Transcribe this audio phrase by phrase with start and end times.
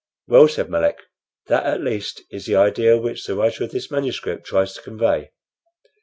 [0.27, 0.97] "Well," said Melick,
[1.45, 5.29] "that at least is the idea which the writer of the manuscript tries to convey."